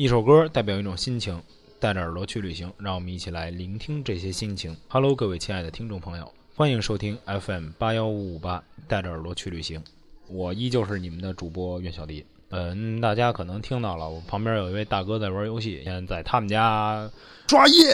[0.00, 1.38] 一首歌代表一种心情，
[1.78, 4.74] 带着耳朵去旅行，让我们一起来聆听这些心情。
[4.88, 9.84] Hello，各位亲爱的听众朋友，欢迎收听 FM 八幺五五八，带着耳朵去旅行。
[10.26, 12.24] 我依旧是你们的主播袁小迪。
[12.48, 17.06] 嗯，大家可能听到了，我旁边有一位大哥在玩游戏，现在在他们家
[17.46, 17.92] 抓夜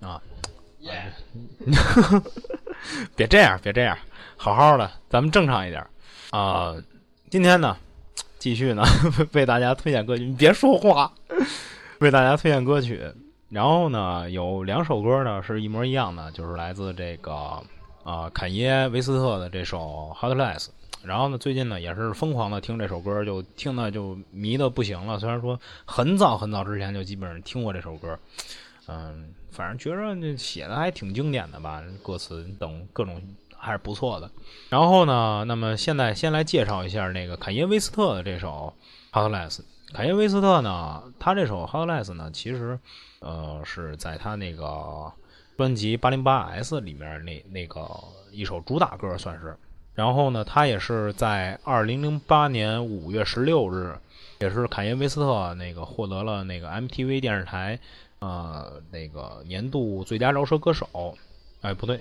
[0.00, 0.22] 啊。
[0.78, 1.12] 耶！
[3.14, 3.94] 别这样，别这样，
[4.38, 5.86] 好好的，咱们正常一点
[6.30, 6.74] 啊。
[7.28, 7.76] 今天呢？
[8.42, 8.82] 继续呢，
[9.34, 10.24] 为大家推荐歌曲。
[10.24, 11.12] 你别说话，
[12.00, 13.00] 为大家推荐歌曲。
[13.50, 17.32] 然后呢，有两首歌呢是一模一样的，就是来自这个
[18.02, 20.58] 啊坎耶维斯特的这首《Heartless》。
[21.04, 25.20] 然后呢，最近呢也是疯狂的听这首歌，就听的就迷的不行了。
[25.20, 28.18] 虽然说很早很早之前就基本上听过这首歌，
[28.88, 33.22] 嗯，反正觉着写的还挺经典的吧，歌词等各种。
[33.62, 34.28] 还是不错的。
[34.68, 38.74] 然后呢，那么现在先来介绍一下那个坎耶威斯特的这首
[39.16, 39.58] 《Heartless》。
[39.94, 42.78] 坎耶威斯特呢，他这首《Heartless》呢，其实
[43.20, 45.12] 呃是在他那个
[45.56, 47.88] 专辑《八零八 S》里面那那个
[48.32, 49.56] 一首主打歌算是。
[49.94, 53.94] 然后呢，他也是在二零零八年五月十六日，
[54.40, 57.78] 也是坎耶威斯特那个获得了那个 MTV 电视台
[58.18, 61.14] 呃那个年度最佳饶舌歌手。
[61.60, 62.00] 哎，不对。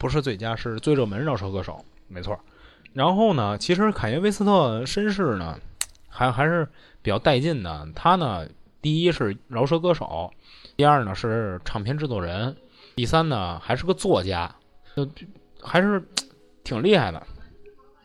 [0.00, 2.40] 不是最佳，是最热门饶舌歌手，没错。
[2.94, 5.60] 然后呢，其实凯耶·威斯特身世呢，
[6.08, 6.66] 还还是
[7.02, 7.86] 比较带劲的。
[7.94, 8.48] 他呢，
[8.80, 10.30] 第一是饶舌歌手，
[10.74, 12.56] 第二呢是唱片制作人，
[12.96, 14.56] 第三呢还是个作家，
[14.96, 15.06] 就
[15.60, 16.02] 还是
[16.64, 17.22] 挺厉害的。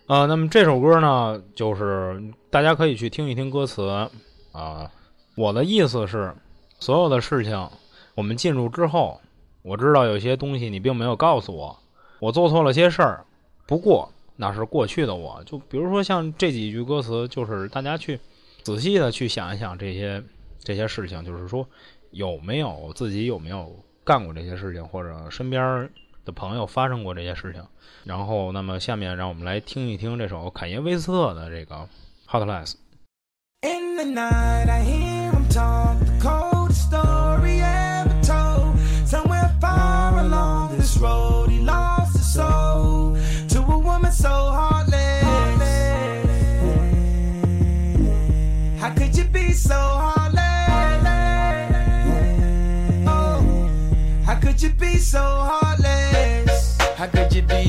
[0.07, 4.09] 呃，那么这首歌呢，就是大家可以去听一听歌词
[4.51, 4.91] 啊。
[5.38, 6.35] 我的意思是，
[6.77, 7.69] 所有的事情，
[8.16, 9.21] 我们进入之后，
[9.61, 11.79] 我知道有些东西你并没有告诉我。
[12.19, 13.25] 我做错了些事儿，
[13.66, 15.44] 不过那是过去的我。
[15.45, 18.19] 就比如说像这几句歌词，就是大家去
[18.63, 20.23] 仔细的去想一想这些
[20.59, 21.67] 这些事情，就是说
[22.11, 25.89] 有没有自己有没有干过这些事情，或者身边
[26.23, 27.63] 的朋友发生过这些事情。
[28.03, 31.75] 然后，那么下面让我们来听一听这首坎耶·威斯特的这个
[32.29, 32.73] 《Heartless》。
[35.56, 36.15] so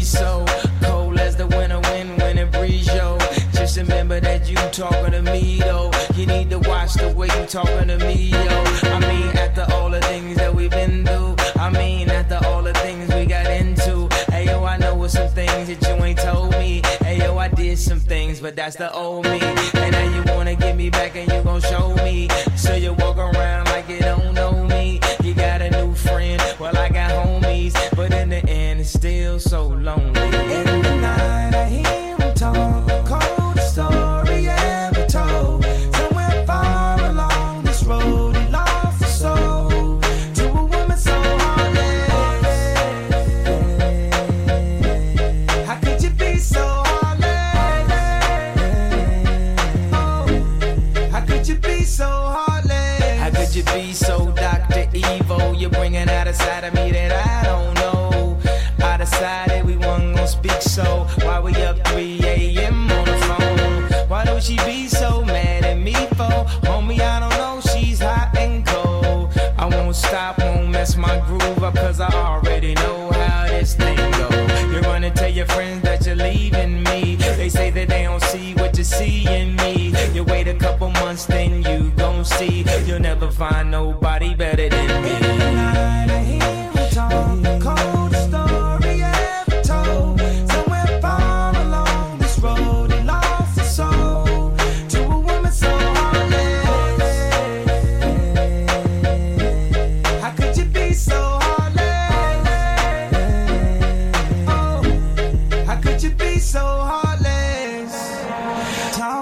[0.07, 0.45] so
[0.83, 3.19] cold as the winter wind when it breeze, yo?
[3.53, 5.91] Just remember that you talking to me, though.
[6.15, 8.39] You need to watch the way you talking to me, yo.
[8.39, 11.35] I mean, after all the things that we've been through.
[11.57, 14.09] I mean, after all the things we got into.
[14.31, 16.83] Hey, yo, I know some things that you ain't told me.
[17.01, 19.41] Hey, yo, I did some things, but that's the old me.
[19.41, 19.96] And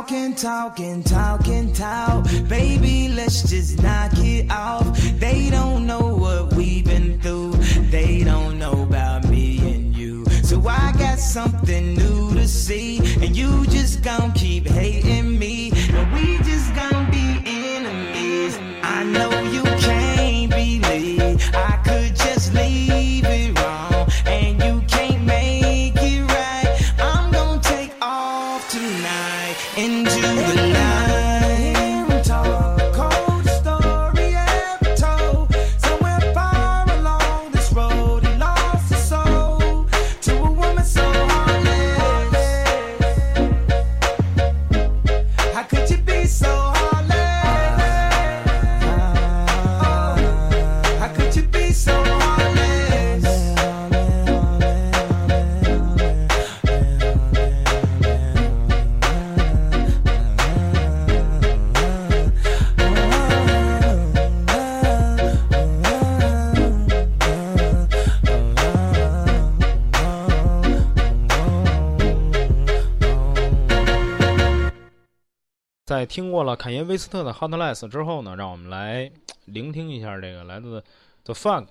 [0.05, 2.27] Talking, talking, talking, talk.
[2.47, 4.85] Baby, let's just knock it off.
[5.19, 7.53] They don't know what we've been through.
[7.89, 10.27] They don't know about me and you.
[10.43, 12.99] So I got something new to see.
[13.25, 15.73] And you just gon' keep hating me.
[15.73, 18.59] And we just gon' be enemies.
[18.83, 19.74] I know you
[76.07, 79.11] 听过了坎耶威斯特的《Hot Less》之后呢，让我们来
[79.47, 80.83] 聆听一下这个来自
[81.25, 81.67] The Fox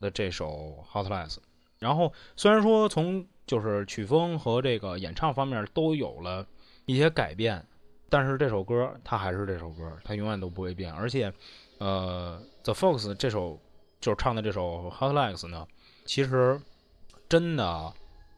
[0.00, 1.34] 的这首《Hot Less》。
[1.78, 6.46] 然后虽然说从就是曲风和这个演唱方面都有了
[6.86, 7.64] 一些改变，
[8.08, 10.92] 但是这首歌它还是这首歌，它永远都不会变。
[10.92, 11.32] 而且，
[11.78, 13.60] 呃，The Fox 这首
[14.00, 15.66] 就是唱的这首《Hot Less》呢，
[16.04, 16.60] 其实
[17.28, 17.92] 真的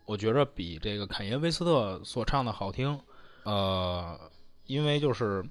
[0.05, 2.99] 我觉着比这个坎耶威斯特所唱的好听。
[3.45, 4.19] 呃，
[4.69, 5.43] 因为就是，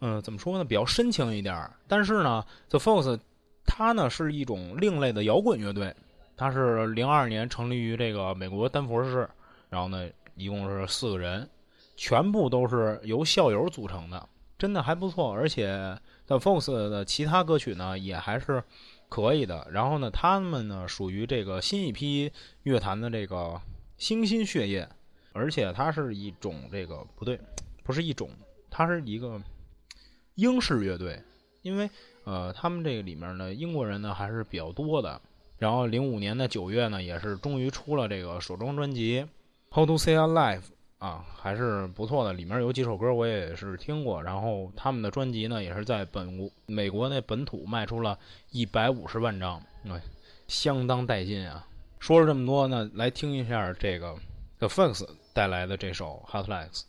[0.00, 1.72] 嗯，怎么说呢，比较深情一点儿。
[1.88, 3.18] 但是呢，The Fox
[3.64, 5.96] 它呢是一种另类的摇滚乐队，
[6.36, 9.26] 它是零二年成立于这个美国丹佛市，
[9.70, 11.48] 然后呢，一共是四个人，
[11.96, 14.28] 全部都是由校友组成的，
[14.58, 15.32] 真的还不错。
[15.32, 18.62] 而且 The Fox 的其他歌曲呢也还是
[19.08, 19.66] 可以的。
[19.70, 22.30] 然后呢，他们呢属于这个新一批
[22.64, 23.58] 乐坛的这个
[23.96, 24.86] 新兴血液。
[25.32, 27.38] 而且它是一种这个不对，
[27.82, 28.30] 不是一种，
[28.70, 29.40] 它是一个
[30.34, 31.22] 英式乐队，
[31.62, 31.90] 因为
[32.24, 35.20] 呃，他们这个里面呢，英国人呢还是比较多的。
[35.58, 39.20] 然后零五年的九月呢，也是终于出了这个首张专辑
[39.74, 40.60] 《How to Say a Life》
[40.98, 42.32] 啊，还是不错的。
[42.32, 44.22] 里面有几首歌我也是听过。
[44.22, 48.18] 然后他们的专辑呢，也是在本国美国那本土卖出了
[48.50, 50.00] 一百五十万张，哎，
[50.48, 51.66] 相当带劲啊！
[51.98, 54.16] 说了这么多呢，来听一下这个
[54.58, 55.06] The Fox。
[55.32, 56.80] 带来的这首《Hot Legs》。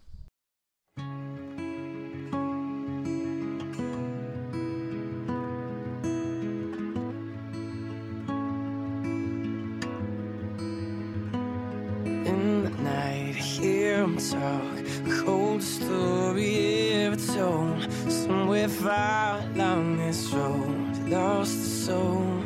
[12.24, 15.26] In the night, hear him talk.
[15.26, 17.92] Cold story ever told.
[18.12, 22.44] Somewhere far along this road, lost the soul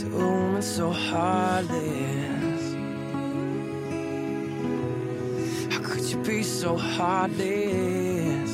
[0.00, 2.37] to it's so could
[6.28, 8.50] be so heartless?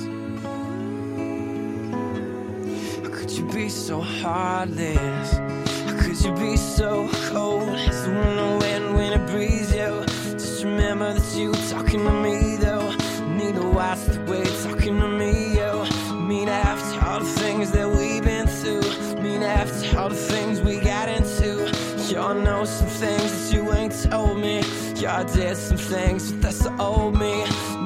[3.02, 5.32] How could you be so heartless?
[5.32, 7.68] How could you be so cold?
[7.70, 10.04] As the wind when it breeze you.
[10.38, 12.90] Just remember that you talking to me though.
[13.34, 15.84] Need to watch the way talking to me, yo.
[16.14, 18.86] Mean after all the things that we've been through.
[19.20, 21.74] Mean after all the things we got into.
[22.08, 24.62] Y'all know some things that you ain't told me.
[24.94, 27.44] Y'all did some things, but that's the old me.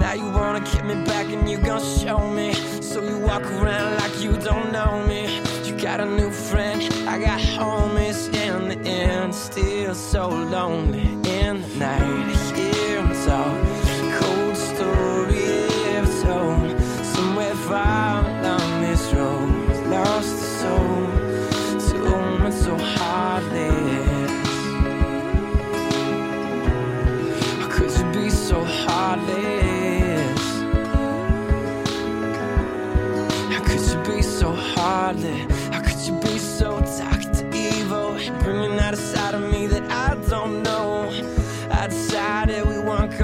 [0.09, 2.55] Now you wanna get me back and you gon' show me.
[2.81, 5.27] So you walk around like you don't know me.
[5.67, 9.35] You got a new friend, I got homies in the end.
[9.35, 12.38] Still so lonely in the night.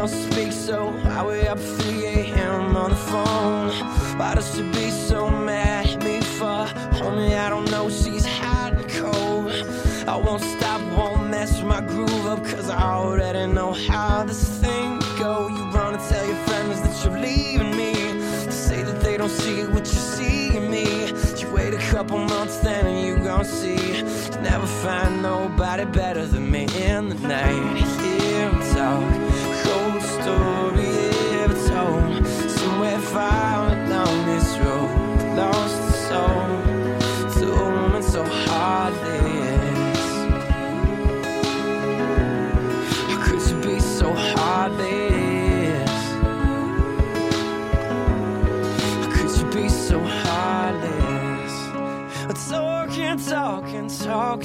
[0.04, 2.76] Weren't speak, so I way up 3 a.m.
[2.76, 3.70] on the phone.
[4.18, 6.66] Why does she be so mad at me for?
[6.98, 9.52] Homie, I don't know, she's hot and cold.
[10.06, 15.00] I won't stop, won't mess my groove up, cause I already know how this thing
[15.18, 15.48] go.
[15.48, 17.94] You wanna tell your friends that you're leaving me.
[18.44, 21.06] To say that they don't see what you see in me.
[21.40, 23.98] You wait a couple months, then you gon' see.
[23.98, 27.76] You never find nobody better than me in the night.
[28.34, 29.23] Hear them talk,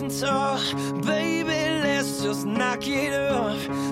[0.01, 0.61] and talk.
[1.05, 1.49] Baby,
[1.83, 3.88] let's just knock it off.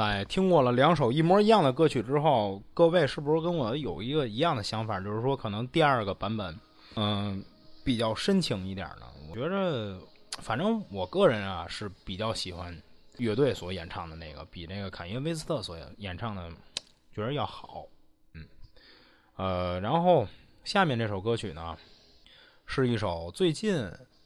[0.00, 4.98] 在听过了两首一模一样的歌曲之后，各位是不是跟我有一个一样的想法？
[4.98, 6.58] 就是说，可能第二个版本，
[6.96, 7.44] 嗯，
[7.84, 9.06] 比较深情一点呢？
[9.28, 10.00] 我觉着，
[10.38, 12.74] 反正我个人啊是比较喜欢
[13.18, 16.50] 乐队所演唱的那个，比那个坎耶威斯特所演唱的，
[17.14, 17.84] 觉得要好。
[18.32, 18.46] 嗯，
[19.36, 20.26] 呃，然后
[20.64, 21.76] 下面这首歌曲呢，
[22.64, 23.74] 是一首最近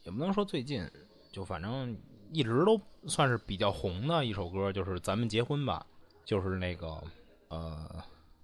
[0.05, 0.89] 也不能说最近，
[1.33, 1.99] 就反正。
[2.35, 5.87] 一直都算是比较红的一首歌，就是《咱们结婚吧》，
[6.25, 7.01] 就是那个
[7.47, 7.89] 呃，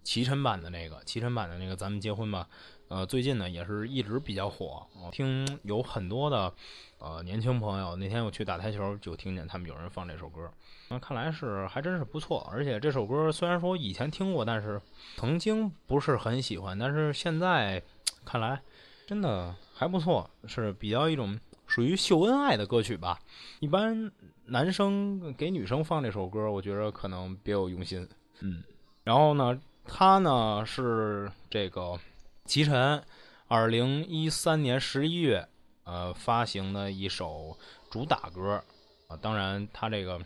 [0.05, 2.47] 齐晨版的那个，齐晨版的那个《咱们结婚吧》。
[2.87, 6.53] 呃，最近呢也是一直比较火，听有很多的
[6.99, 7.97] 呃年轻朋友。
[7.97, 10.49] 那天我去打台球，就听见他们有人放这首歌，
[10.89, 12.49] 那看来是还真是不错。
[12.51, 14.81] 而且这首歌虽然说以前听过，但是
[15.17, 17.83] 曾经不是很喜欢，但是现在
[18.25, 18.61] 看来
[19.07, 21.39] 真的还不错，是比较一种。
[21.71, 23.17] 属于秀恩爱的歌曲吧，
[23.61, 24.11] 一般
[24.47, 28.09] 男生给女生放这首歌，我觉得可能别有用心。
[28.41, 28.61] 嗯，
[29.05, 31.97] 然后呢，他呢是这个
[32.45, 33.01] 齐晨，
[33.47, 35.47] 二零一三年十一月
[35.85, 37.57] 呃发行的一首
[37.89, 38.61] 主打歌
[39.07, 39.17] 啊。
[39.17, 40.21] 当然，他这个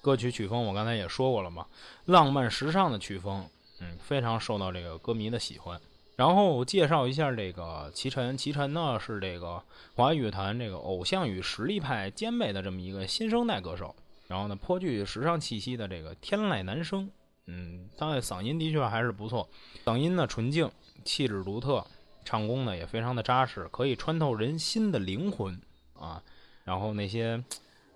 [0.00, 1.66] 歌曲曲风我刚才也说过了嘛，
[2.06, 3.46] 浪漫时尚的曲风，
[3.80, 5.78] 嗯，非常受到这个歌迷的喜欢。
[6.18, 9.62] 然后介绍一下这个齐晨，齐晨呢是这个
[9.94, 13.94] 华语乐坛这个偶像与实力派兼备的这么一个新生代歌手。
[14.26, 17.08] 然后呢，颇具时尚气息的这个天籁男声，
[17.46, 19.48] 嗯，他的嗓音的确还是不错，
[19.84, 20.68] 嗓音呢纯净，
[21.04, 21.86] 气质独特，
[22.24, 25.56] 唱功呢也非常的扎实，可以穿透人心的灵魂
[25.94, 26.20] 啊。
[26.64, 27.40] 然后那些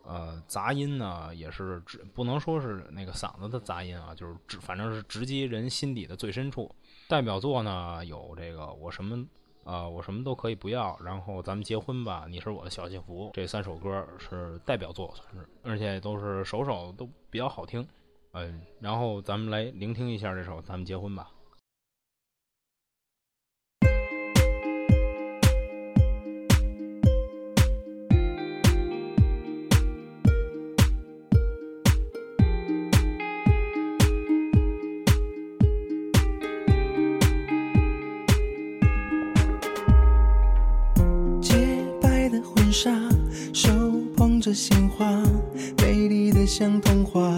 [0.04, 6.72] 呃杂音呢，也是直不能说是那个嗓子的杂音啊，就是直反正是直击人心底的最深处。
[7.09, 9.26] 代表作呢有这个我什么
[9.64, 17.87] 啊我什么都可以不要，然后咱们结婚吧，你是我的小幸福，这三首歌是代表作算是，而且都是首首都比较好听，
[18.32, 21.30] 嗯，然后咱们来聆听一下这首咱们结婚吧。
[44.52, 45.06] 的鲜花，
[45.78, 47.35] 美丽的像童话。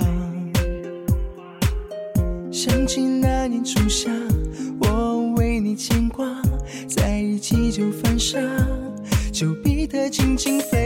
[2.51, 4.11] 想起那年初夏，
[4.81, 6.27] 我为你牵挂，
[6.89, 8.37] 在一起就犯傻，
[9.33, 10.84] 丘比特轻轻飞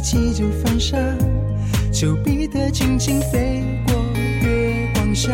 [0.00, 0.96] 起就犯傻。
[1.92, 5.30] 丘比特轻轻飞过月光下，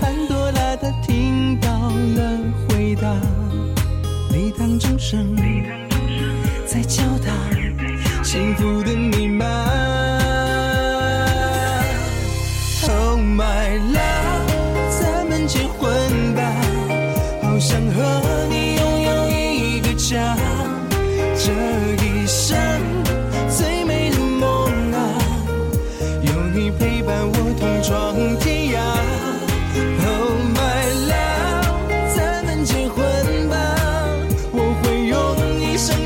[0.00, 2.38] 潘多拉她听到了
[2.68, 3.14] 回答，
[4.32, 5.36] 礼堂钟声
[6.66, 7.32] 在敲打
[8.24, 8.95] 幸福的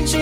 [0.05, 0.20] 结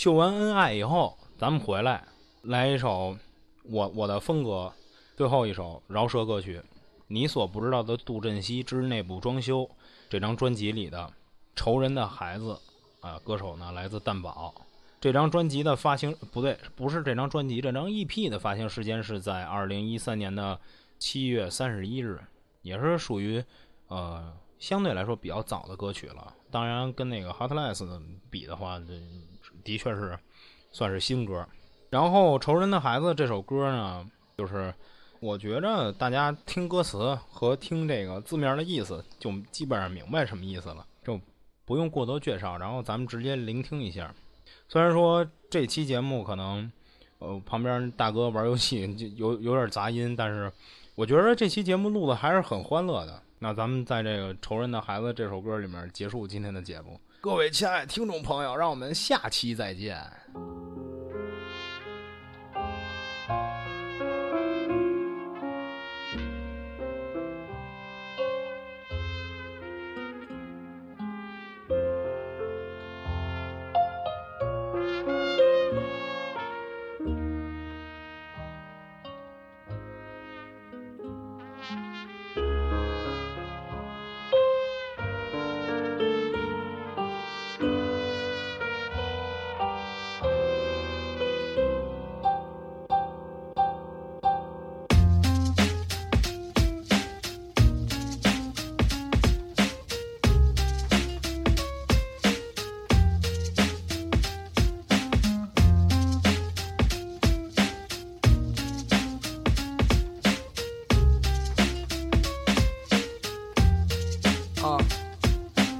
[0.00, 2.02] 秀完恩爱以后，咱们回来
[2.44, 3.14] 来一首
[3.64, 4.72] 我我的风格，
[5.14, 6.58] 最后一首饶舌歌曲
[7.08, 9.58] 《你所不知道的杜振熙之内部装修》
[10.08, 10.98] 这张专辑里的
[11.54, 12.58] 《仇人的孩子》
[13.06, 14.54] 啊，歌手呢来自蛋宝。
[15.02, 20.58] 这张专辑的发行不对，不是这张专辑，这张 EP 的发行时间是在二零一三年的
[20.98, 22.18] 七月三十一日，
[22.62, 23.44] 也是属于
[23.88, 26.32] 呃相对来说比较早的歌曲了。
[26.50, 28.94] 当然，跟那个 Hotless 比的话，这
[29.64, 30.18] 的确是
[30.70, 31.46] 算是新歌。
[31.88, 34.06] 然后《仇人的孩子》这首歌呢，
[34.38, 34.72] 就是
[35.18, 41.20] 我觉着大家听歌词和听这个字面的意思，就基本上明白什么意思了，就
[41.64, 42.56] 不用过多介绍。
[42.56, 44.14] 然后咱们直接聆听一下。
[44.68, 46.70] 虽然说这期节目可能
[47.18, 50.50] 呃旁边大哥玩游戏就有有点杂音，但是
[50.94, 53.20] 我觉得这期节目录的还是很欢乐的。
[53.40, 57.00] 那咱们在这个《仇人的孩子》这首歌里面结束今天的节目。
[57.22, 60.02] 各位亲爱听众朋友，让我们下期再见。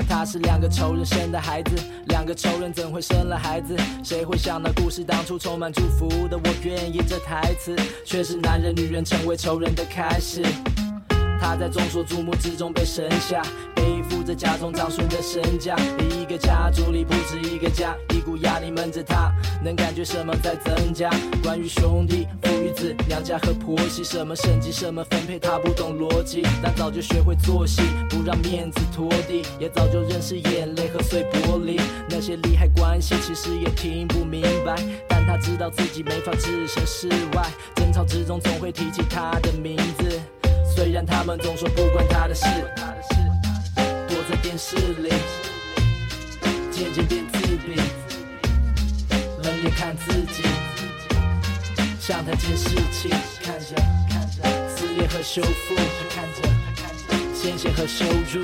[0.09, 1.77] 他是两个仇人生的孩子，
[2.07, 3.77] 两个仇人怎会生了孩子？
[4.03, 6.37] 谁会想到故事当初充满祝福的？
[6.37, 10.43] 我愿意这台词，却是男人女人成为仇人的开始。
[11.41, 13.41] 他在众所瞩目之中被生下，
[13.75, 15.75] 背负着家中长孙的身价。
[16.11, 19.33] 一个家族里不止一个家，一股压力闷着他，
[19.65, 21.09] 能感觉什么在增加？
[21.43, 22.27] 关于兄弟、
[22.75, 31.81] 子、娘家和婆媳，什么升级，什么分配，他不懂逻辑，但早就学会做戏，不让面子拖地，也早就认识眼泪和碎玻璃。
[32.09, 34.77] 那些利害关系其实也听不明白，
[35.09, 40.21] 但他知道自己没法置身事外，争吵之中总会提起他的名字。
[40.75, 42.45] 虽然他们总说不关他的事，
[44.09, 45.11] 躲在电视里，
[46.71, 47.81] 渐渐变自闭，
[49.43, 50.43] 冷眼看自己，
[52.01, 53.11] 像台监视器，
[53.43, 53.77] 看着
[54.09, 55.75] 看着撕裂和修复，
[56.09, 58.43] 看着看着鲜血和羞辱，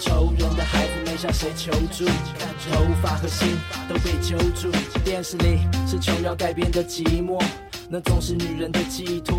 [0.00, 3.54] 仇人的孩子没向谁求助，头发和心
[3.86, 4.72] 都被揪住，
[5.04, 7.38] 电视里是琼瑶改编的寂寞，
[7.90, 9.38] 那总是女人的寄托。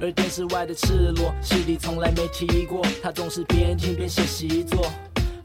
[0.00, 2.84] 而电视外的赤裸，戏里从来没提过。
[3.02, 4.84] 他总是边听边写习作。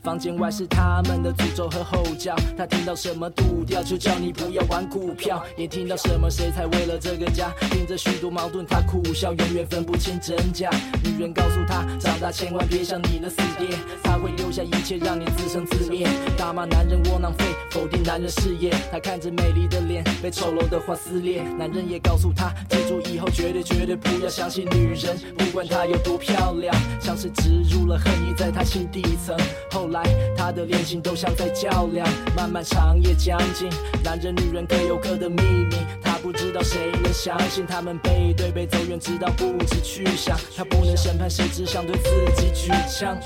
[0.03, 5.43] 房间外是他们的诅咒和吼叫，他听到什么赌掉，就叫你不要玩股票。
[5.55, 10.71] 也听到什么谁才为了这个家，顶着许多矛盾，他苦笑，永远分不清真假。
[11.03, 13.67] 女人告诉他，长大千万别像你的死爹，
[14.03, 16.07] 他会留下一切让你自生自灭。
[16.35, 18.73] 大骂男人窝囊废，否定男人事业。
[18.91, 29.37] 他看着美丽的脸被丑陋的话撕裂，男人也告诉他，记住以后绝对绝对不要相信女人，不管她有多漂亮，像是植入了恨意在他心底层。
[29.69, 30.03] 后来
[30.35, 33.69] 他的恋情都像在较量，漫漫长夜将近，
[34.03, 40.37] 男人女人各有各的秘密，他不知道谁能相信，他们背对背走远，直到不知去向。
[40.55, 43.17] 他不能审判谁，只想对自己举枪，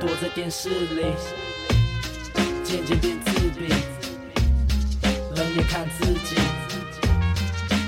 [0.00, 1.06] 躲在电视里，
[2.62, 3.68] 渐渐变自闭，
[5.34, 6.36] 冷眼看自己，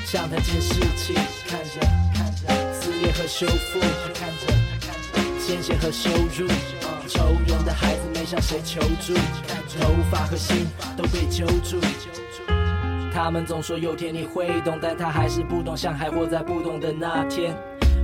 [0.06, 1.14] 像台监视器，
[1.46, 1.80] 看着
[2.14, 3.78] 看着撕裂和修复，
[4.14, 4.54] 看着
[5.48, 6.46] 鲜血和羞辱。
[7.06, 9.14] 仇人的孩子没向谁求助，
[9.80, 11.80] 头发和心都被揪住。
[13.10, 17.56] 他们总说有天你会懂，但他还是不懂，像还活在不懂的那天。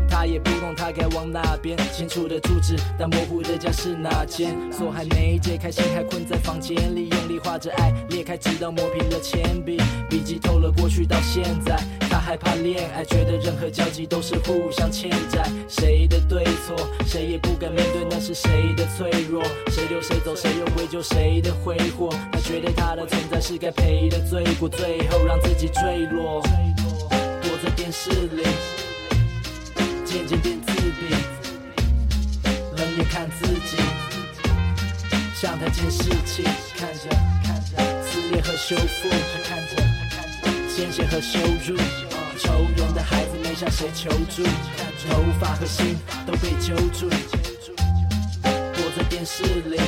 [0.09, 1.77] 他也不懂他该往哪边。
[1.93, 4.57] 清楚的住址，但模糊的家是哪间？
[4.73, 9.77] 锁还没解开，心还困在房间里，用力画着爱，裂开直到磨平了铅笔。
[10.09, 11.77] 笔记透了过去到现在，
[12.15, 15.51] 他害怕恋爱，觉得任何交集都是互相欠债。
[15.69, 19.43] 谁的对错，谁也不敢面对，那是谁的脆弱？
[19.69, 22.09] 谁留谁走，谁又归咎谁的挥霍？
[22.31, 26.41] 他觉得他的存在是该赔的罪过，最后让自己坠落，
[27.43, 28.45] 躲在电视里，
[30.05, 31.17] 渐渐变自闭，
[32.77, 33.77] 冷眼看自己，
[35.35, 36.45] 像台监视器，
[36.79, 37.09] 看着
[37.43, 39.09] 看着撕裂和修复，
[39.43, 41.77] 看着看着鲜血和羞辱，
[42.45, 44.45] 抽佣的孩子没向谁求助，
[45.09, 47.09] 头发和心都被揪住，
[48.43, 49.81] 躲在电视里，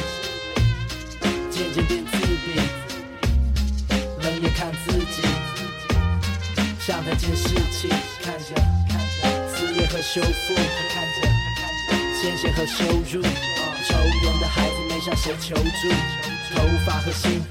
[1.50, 2.58] 渐渐变自闭，
[4.22, 5.22] 冷眼看自己，
[6.80, 7.88] 像台监视器，
[8.22, 8.54] 看着
[8.88, 15.90] 看着撕裂和修复，看着看着鲜血和羞辱，抽佣的孩子没向谁求助，
[16.54, 17.42] 头发和心。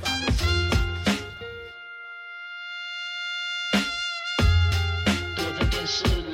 [5.85, 6.24] 躲